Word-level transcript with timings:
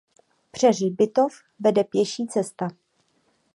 Přes 0.51 0.75
hřbitov 0.77 1.33
vede 1.59 1.83
pěší 1.83 2.27
cesta. 2.27 2.67